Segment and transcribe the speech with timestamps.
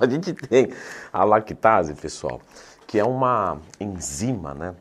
[0.00, 0.72] a gente tem
[1.12, 2.40] a lactase, pessoal,
[2.86, 4.74] que é uma enzima, né?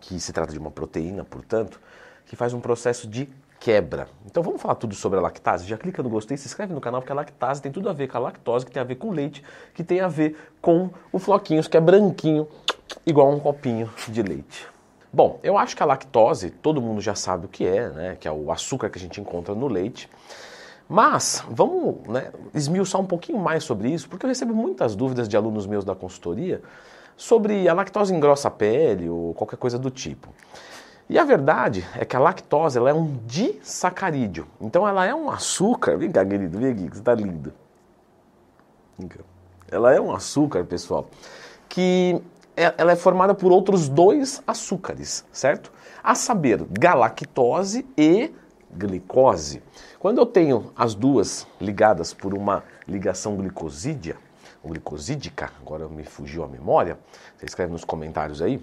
[0.00, 1.80] Que se trata de uma proteína, portanto,
[2.26, 3.28] que faz um processo de
[3.60, 4.08] quebra.
[4.24, 5.66] Então vamos falar tudo sobre a lactase?
[5.66, 8.08] Já clica no gostei, se inscreve no canal, porque a lactase tem tudo a ver
[8.08, 9.42] com a lactose, que tem a ver com leite,
[9.74, 12.48] que tem a ver com o floquinhos, que é branquinho,
[13.04, 14.66] igual um copinho de leite.
[15.12, 18.16] Bom, eu acho que a lactose, todo mundo já sabe o que é, né?
[18.20, 20.10] Que é o açúcar que a gente encontra no leite.
[20.88, 25.36] Mas vamos né, esmiuçar um pouquinho mais sobre isso, porque eu recebo muitas dúvidas de
[25.36, 26.62] alunos meus da consultoria
[27.16, 30.28] sobre a lactose engrossa a pele ou qualquer coisa do tipo.
[31.08, 34.46] E a verdade é que a lactose ela é um disacarídeo.
[34.60, 35.96] Então ela é um açúcar.
[35.96, 37.52] Vem cá, querido, vem aqui, que você está lindo.
[39.70, 41.08] Ela é um açúcar, pessoal,
[41.68, 42.20] que
[42.56, 45.72] é, ela é formada por outros dois açúcares, certo?
[46.02, 48.32] A saber, galactose e
[48.72, 49.62] glicose.
[49.98, 54.16] Quando eu tenho as duas ligadas por uma ligação glicosídea,
[54.62, 56.98] ou glicosídica, agora me fugiu a memória,
[57.36, 58.62] você escreve nos comentários aí,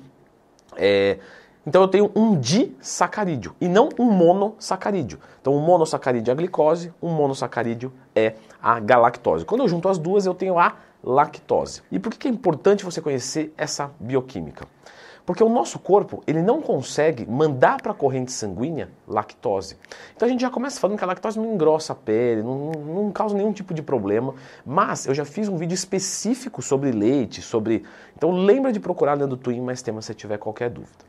[0.76, 1.20] é,
[1.66, 5.20] então eu tenho um disacarídeo e não um monossacarídeo.
[5.42, 9.46] Então um monossacarídeo é a glicose, um monossacarídeo é a galactose.
[9.46, 11.82] Quando eu junto as duas, eu tenho a lactose.
[11.90, 14.68] E por que é importante você conhecer essa bioquímica?
[15.26, 19.78] Porque o nosso corpo, ele não consegue mandar para a corrente sanguínea lactose.
[20.16, 23.12] Então a gente já começa falando que a lactose não engrossa a pele, não, não
[23.12, 24.36] causa nenhum tipo de problema.
[24.66, 27.84] Mas eu já fiz um vídeo específico sobre leite, sobre...
[28.18, 31.06] Então lembra de procurar do Twin mais temas se tiver qualquer dúvida.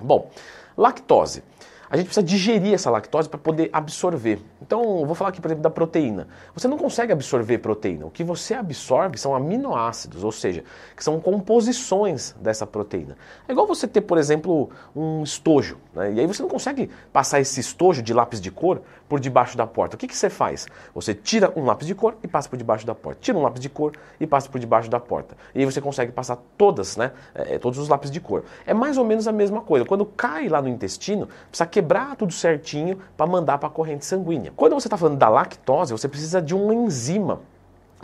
[0.00, 0.30] Bom,
[0.76, 1.42] lactose.
[1.88, 4.40] A gente precisa digerir essa lactose para poder absorver.
[4.60, 6.26] Então, vou falar aqui, por exemplo, da proteína.
[6.54, 8.06] Você não consegue absorver proteína.
[8.06, 10.64] O que você absorve são aminoácidos, ou seja,
[10.96, 13.16] que são composições dessa proteína.
[13.46, 15.78] É igual você ter, por exemplo, um estojo.
[15.94, 16.14] Né?
[16.14, 19.66] E aí você não consegue passar esse estojo de lápis de cor por debaixo da
[19.66, 19.94] porta.
[19.94, 20.66] O que, que você faz?
[20.94, 23.20] Você tira um lápis de cor e passa por debaixo da porta.
[23.20, 25.36] Tira um lápis de cor e passa por debaixo da porta.
[25.54, 27.12] E aí você consegue passar todas, né?
[27.34, 28.44] É, todos os lápis de cor.
[28.66, 29.84] É mais ou menos a mesma coisa.
[29.84, 34.50] Quando cai lá no intestino, precisa quebrar tudo certinho para mandar para a corrente sanguínea.
[34.56, 37.42] Quando você está falando da lactose, você precisa de uma enzima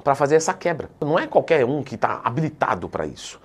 [0.04, 0.90] para fazer essa quebra.
[1.00, 3.40] Não é qualquer um que está habilitado para isso.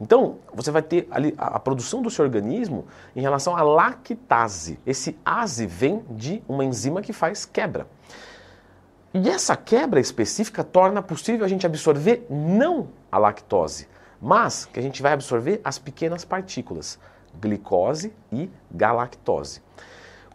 [0.00, 4.80] Então, você vai ter ali a, produção do seu organismo em relação à lactase.
[4.84, 7.86] Esse ase vem de uma enzima que faz quebra.
[9.14, 13.86] E essa quebra específica torna possível a gente absorver não a lactose,
[14.20, 16.98] mas que a gente vai absorver as pequenas partículas,
[17.40, 19.62] glicose e galactose.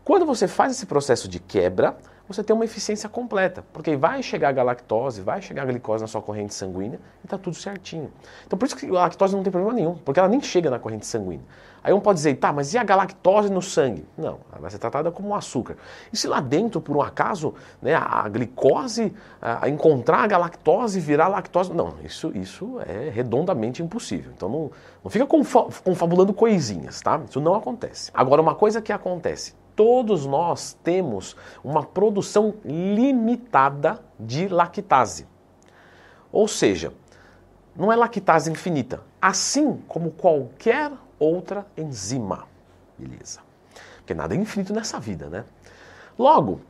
[0.03, 1.97] Quando você faz esse processo de quebra,
[2.27, 6.07] você tem uma eficiência completa, porque vai chegar a galactose, vai chegar a glicose na
[6.07, 8.11] sua corrente sanguínea e está tudo certinho.
[8.47, 10.79] Então por isso que a lactose não tem problema nenhum, porque ela nem chega na
[10.79, 11.45] corrente sanguínea.
[11.83, 14.07] Aí um pode dizer, tá, mas e a galactose no sangue?
[14.17, 15.75] Não, ela vai ser tratada como um açúcar.
[16.13, 21.01] E se lá dentro, por um acaso, né, a glicose, a, encontrar a galactose e
[21.01, 21.73] virar lactose?
[21.73, 24.31] Não, isso, isso é redondamente impossível.
[24.33, 24.71] Então não,
[25.03, 27.19] não fica confabulando coisinhas, tá?
[27.29, 28.09] Isso não acontece.
[28.13, 35.27] Agora, uma coisa que acontece, todos nós temos uma produção limitada de lactase.
[36.31, 36.93] Ou seja,
[37.75, 42.47] não é lactase infinita, assim como qualquer outra enzima.
[42.97, 43.41] Beleza.
[43.97, 45.45] Porque nada é infinito nessa vida, né?
[46.17, 46.61] Logo,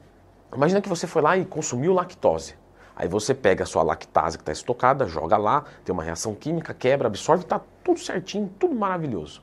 [0.56, 2.56] imagina que você foi lá e consumiu lactose.
[2.96, 6.74] Aí você pega a sua lactase que está estocada, joga lá, tem uma reação química,
[6.74, 9.42] quebra, absorve, está tudo certinho, tudo maravilhoso.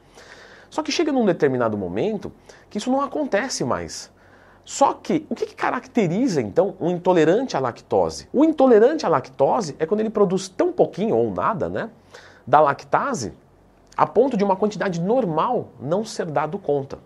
[0.71, 2.33] Só que chega num determinado momento
[2.71, 4.11] que isso não acontece mais.
[4.65, 8.29] Só que o que, caracteriza então um intolerante à lactose?
[8.33, 11.91] O intolerante à lactose é quando ele produz tão pouquinho ou nada, né,
[12.47, 13.33] da lactase,
[13.97, 16.99] a ponto de uma quantidade normal não ser dado conta.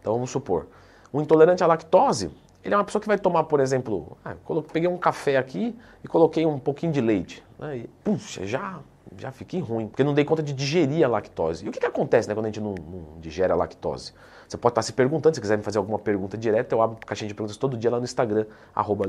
[0.00, 0.68] Então vamos supor,
[1.12, 2.30] um intolerante à lactose,
[2.62, 4.36] ele é uma pessoa que vai tomar, por exemplo, ah,
[4.72, 8.78] peguei um café aqui e coloquei um pouquinho de leite, né, e puxa, já
[9.18, 11.64] já fiquei ruim, porque não dei conta de digerir a lactose.
[11.64, 14.12] E o que, que acontece né, quando a gente não, não, digere a lactose?
[14.48, 17.28] Você pode estar se perguntando, se quiser me fazer alguma pergunta direta, eu abro caixinha
[17.28, 19.04] de perguntas todo dia lá no Instagram, arroba.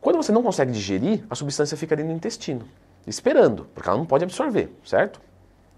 [0.00, 2.66] Quando você não consegue digerir, a substância fica ali no intestino,
[3.06, 5.20] esperando, porque ela não pode absorver, certo?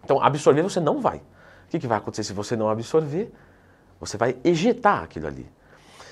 [0.04, 1.18] Então, absorver você não vai.
[1.18, 1.22] O
[1.70, 3.32] que, que vai acontecer se você não absorver?
[3.98, 5.46] Você vai ejetar aquilo ali.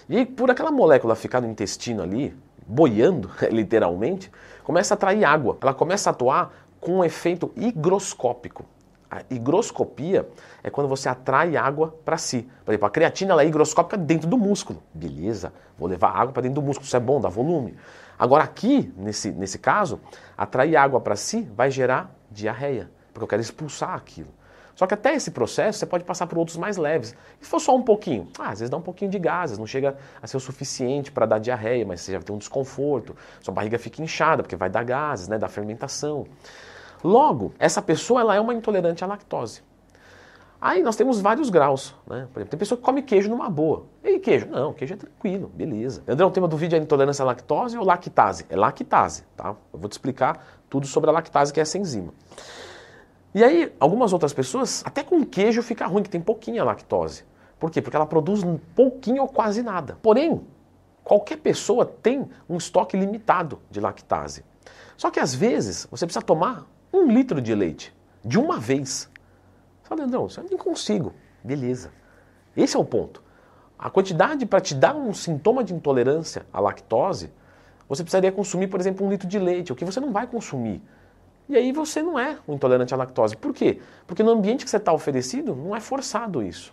[0.08, 2.36] E por aquela molécula ficar no intestino ali,
[2.70, 4.30] boiando, literalmente,
[4.62, 5.58] começa a atrair água.
[5.60, 8.64] Ela começa a atuar com um efeito higroscópico.
[9.10, 10.28] A higroscopia
[10.62, 12.48] é quando você atrai água para si.
[12.64, 14.80] Por exemplo, a creatina ela é higroscópica dentro do músculo.
[14.94, 17.76] Beleza, vou levar água para dentro do músculo, isso é bom, dá volume.
[18.16, 19.98] Agora aqui, nesse, nesse caso,
[20.38, 24.28] atrair água para si vai gerar diarreia, porque eu quero expulsar aquilo.
[24.74, 27.14] Só que até esse processo você pode passar por outros mais leves.
[27.40, 29.66] E se for só um pouquinho, ah, às vezes dá um pouquinho de gases, não
[29.66, 33.52] chega a ser o suficiente para dar diarreia, mas você já tem um desconforto, sua
[33.52, 36.26] barriga fica inchada porque vai dar gases, né, da fermentação.
[37.02, 39.62] Logo, essa pessoa ela é uma intolerante à lactose.
[40.60, 42.28] Aí nós temos vários graus, né?
[42.30, 43.86] Por exemplo, tem pessoa que come queijo numa boa.
[44.04, 44.46] E queijo?
[44.46, 46.02] Não, queijo é tranquilo, beleza.
[46.06, 48.44] André, o tema do vídeo é intolerância à lactose ou lactase?
[48.50, 49.56] É lactase, tá?
[49.72, 52.12] Eu vou te explicar tudo sobre a lactase, que é essa enzima.
[53.34, 57.24] E aí, algumas outras pessoas, até com queijo fica ruim, que tem pouquinha lactose.
[57.60, 57.80] Por quê?
[57.80, 58.42] Porque ela produz
[58.74, 59.98] pouquinho ou quase nada.
[60.02, 60.40] Porém,
[61.04, 64.44] qualquer pessoa tem um estoque limitado de lactase.
[64.96, 67.94] Só que às vezes você precisa tomar um litro de leite
[68.24, 69.08] de uma vez.
[69.84, 71.12] Fala, não, eu nem consigo.
[71.42, 71.92] Beleza.
[72.56, 73.22] Esse é o ponto.
[73.78, 77.32] A quantidade para te dar um sintoma de intolerância à lactose,
[77.88, 80.82] você precisaria consumir, por exemplo, um litro de leite, o que você não vai consumir.
[81.50, 83.36] E aí você não é um intolerante à lactose.
[83.36, 83.80] Por quê?
[84.06, 86.72] Porque no ambiente que você está oferecido, não é forçado isso.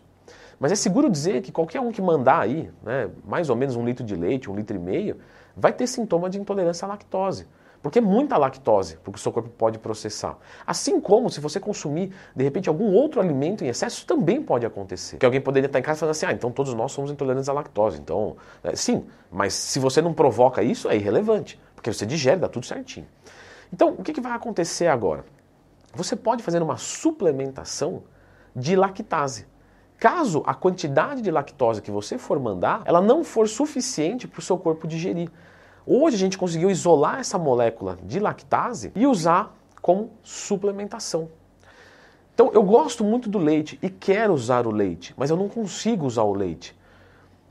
[0.59, 3.83] Mas é seguro dizer que qualquer um que mandar aí, né, mais ou menos um
[3.83, 5.17] litro de leite, um litro e meio,
[5.55, 7.47] vai ter sintoma de intolerância à lactose.
[7.81, 10.37] Porque é muita lactose, porque o seu corpo pode processar.
[10.65, 15.17] Assim como se você consumir, de repente, algum outro alimento em excesso, também pode acontecer.
[15.17, 17.53] Que alguém poderia estar em casa falando assim, ah, então todos nós somos intolerantes à
[17.53, 17.99] lactose.
[17.99, 22.47] Então, é, sim, mas se você não provoca isso, é irrelevante, porque você digere, dá
[22.47, 23.07] tudo certinho.
[23.71, 25.25] Então, o que, que vai acontecer agora?
[25.93, 28.03] Você pode fazer uma suplementação
[28.55, 29.45] de lactase.
[29.99, 34.43] Caso a quantidade de lactose que você for mandar, ela não for suficiente para o
[34.43, 35.31] seu corpo digerir.
[35.85, 41.29] Hoje a gente conseguiu isolar essa molécula de lactase e usar como suplementação.
[42.33, 46.05] Então eu gosto muito do leite e quero usar o leite, mas eu não consigo
[46.05, 46.77] usar o leite.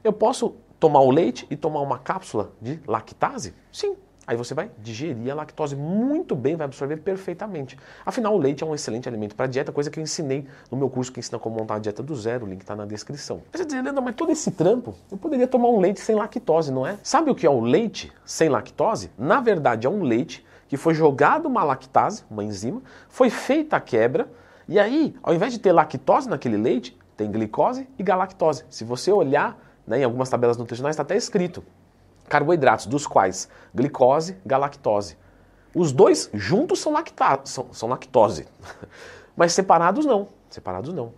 [0.05, 3.55] Eu posso tomar o leite e tomar uma cápsula de lactase?
[3.73, 3.97] Sim,
[4.27, 7.79] Aí você vai digerir a lactose muito bem, vai absorver perfeitamente.
[8.05, 10.91] Afinal, o leite é um excelente alimento para dieta, coisa que eu ensinei no meu
[10.91, 13.41] curso que ensina como montar a dieta do zero, o link está na descrição.
[13.53, 16.99] Dizer, Leandro, mas todo esse trampo, eu poderia tomar um leite sem lactose, não é?
[17.03, 19.11] Sabe o que é o leite sem lactose?
[19.17, 23.81] Na verdade, é um leite que foi jogado uma lactase, uma enzima, foi feita a
[23.81, 24.29] quebra,
[24.69, 28.65] e aí, ao invés de ter lactose naquele leite, tem glicose e galactose.
[28.69, 29.57] Se você olhar
[29.87, 31.63] né, em algumas tabelas nutricionais, está até escrito
[32.29, 35.17] carboidratos, dos quais glicose, galactose.
[35.75, 38.47] Os dois juntos são, lacta são, são lactose,
[39.37, 40.29] mas separados não.
[40.49, 41.13] Separados não.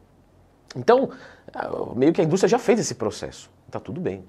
[0.74, 1.10] Então,
[1.54, 3.50] ah, meio que a indústria já fez esse processo.
[3.66, 4.24] Está tudo bem.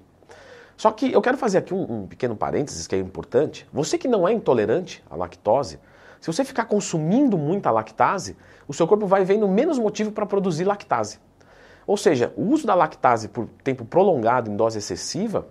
[0.76, 3.68] Só que eu quero fazer aqui um, um, pequeno parênteses que é importante.
[3.72, 5.78] Você que não é intolerante à lactose,
[6.20, 8.36] se você ficar consumindo muita lactase,
[8.68, 11.18] o seu corpo vai vendo menos motivo para produzir lactase.
[11.86, 15.46] Ou seja, o uso da lactase por tempo prolongado em dose excessiva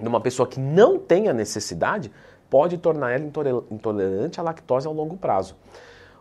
[0.00, 2.10] numa pessoa que não tem a necessidade,
[2.50, 5.56] pode tornar ela intolerante à lactose ao longo prazo.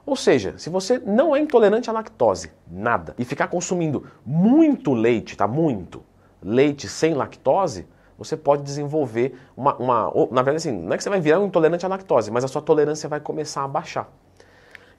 [0.06, 5.36] Ou seja, se você não é intolerante à lactose, nada, e ficar consumindo muito leite,
[5.36, 5.48] tá?
[5.48, 6.04] Muito
[6.42, 7.88] leite sem lactose,
[8.18, 10.12] você pode desenvolver uma, uma.
[10.32, 12.48] Na verdade, assim, não é que você vai virar um intolerante à lactose, mas a
[12.48, 14.10] sua tolerância vai começar a baixar.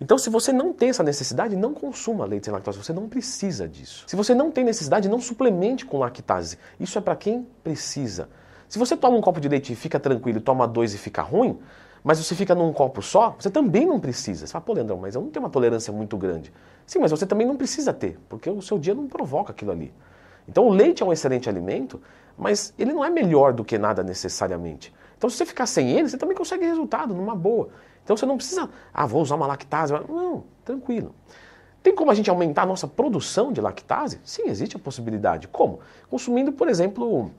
[0.00, 2.76] Então, se você não tem essa necessidade, não consuma leite sem lactose.
[2.76, 4.05] Você não precisa disso.
[4.06, 6.58] Se você não tem necessidade, não suplemente com lactase.
[6.79, 8.29] Isso é para quem precisa.
[8.68, 11.58] Se você toma um copo de leite e fica tranquilo, toma dois e fica ruim,
[12.02, 14.46] mas você fica num copo só, você também não precisa.
[14.46, 16.52] Você fala, pô, Leandrão, mas eu não tenho uma tolerância muito grande.
[16.86, 19.92] Sim, mas você também não precisa ter, porque o seu dia não provoca aquilo ali.
[20.48, 22.00] Então o leite é um excelente alimento,
[22.38, 24.94] mas ele não é melhor do que nada necessariamente.
[25.19, 27.70] Então se você ficar sem ele, você também consegue resultado numa boa.
[28.05, 29.93] Então você não precisa, ah, vou usar uma lactase.
[29.93, 31.12] Não, tranquilo.
[31.82, 34.20] Tem como a gente aumentar a nossa produção de lactase?
[34.24, 35.48] Sim, existe a possibilidade.
[35.48, 35.81] Como?
[36.08, 37.31] Consumindo, por exemplo,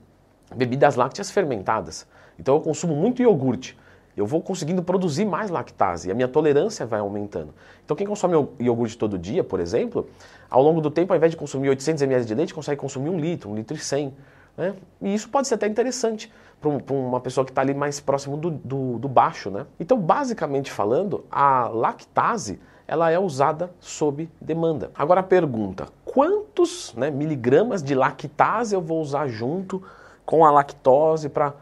[0.54, 2.06] bebidas lácteas fermentadas.
[2.38, 3.76] Então eu consumo muito iogurte.
[4.16, 7.54] Eu vou conseguindo produzir mais lactase e a minha tolerância vai aumentando.
[7.84, 10.08] Então quem consome iogurte todo dia, por exemplo,
[10.50, 13.18] ao longo do tempo, ao invés de consumir 800 ml de leite, consegue consumir um
[13.18, 14.12] litro, um litro e 100.
[14.56, 14.74] Né?
[15.00, 18.50] E isso pode ser até interessante para uma pessoa que está ali mais próximo do,
[18.50, 19.50] do, do baixo.
[19.50, 19.66] Né?
[19.78, 24.90] Então, basicamente falando, a lactase ela é usada sob demanda.
[24.94, 29.82] Agora a pergunta, quantos né, miligramas de lactase eu vou usar junto
[30.28, 31.54] com a lactose para.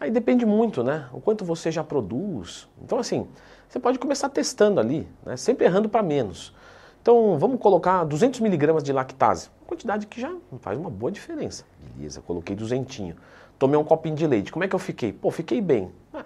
[0.00, 1.06] Aí depende muito, né?
[1.12, 2.66] O quanto você já produz.
[2.82, 3.28] Então, assim,
[3.68, 5.36] você pode começar testando ali, né?
[5.36, 6.54] sempre errando para menos.
[7.02, 11.66] Então, vamos colocar 200 miligramas de lactase, uma quantidade que já faz uma boa diferença.
[11.94, 13.14] Beleza, coloquei duzentinho.
[13.58, 14.50] Tomei um copinho de leite.
[14.50, 15.12] Como é que eu fiquei?
[15.12, 15.92] Pô, fiquei bem.
[16.10, 16.24] Ah,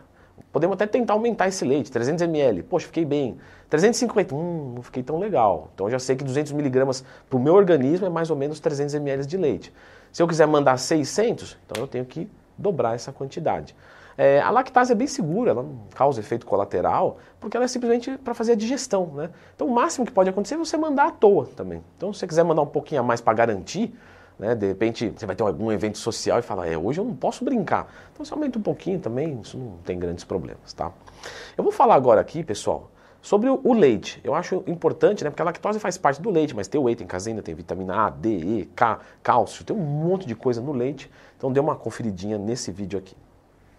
[0.52, 2.62] podemos até tentar aumentar esse leite, 300 ml.
[2.62, 3.36] Poxa, fiquei bem.
[3.68, 5.70] 350, hum, não fiquei tão legal.
[5.74, 8.60] Então, eu já sei que 200 miligramas para o meu organismo é mais ou menos
[8.60, 9.72] 300 ml de leite.
[10.12, 13.74] Se eu quiser mandar 600, então eu tenho que dobrar essa quantidade.
[14.16, 18.18] É, a lactase é bem segura, ela não causa efeito colateral, porque ela é simplesmente
[18.18, 19.30] para fazer a digestão, né?
[19.54, 21.84] Então o máximo que pode acontecer é você mandar à toa também.
[21.96, 23.94] Então se você quiser mandar um pouquinho a mais para garantir,
[24.38, 24.54] né?
[24.54, 27.44] De repente você vai ter algum evento social e fala, é, hoje eu não posso
[27.44, 27.92] brincar.
[28.12, 30.92] Então você aumenta um pouquinho também, isso não tem grandes problemas, tá?
[31.56, 32.90] Eu vou falar agora aqui, pessoal,
[33.20, 35.30] Sobre o leite, eu acho importante, né?
[35.30, 38.10] Porque a lactose faz parte do leite, mas tem whey, tem caseína, tem vitamina A,
[38.10, 41.10] D, E, K, cálcio, tem um monte de coisa no leite.
[41.36, 43.16] Então dê uma conferidinha nesse vídeo aqui.